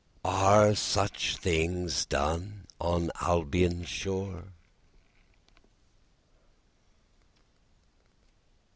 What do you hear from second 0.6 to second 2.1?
such things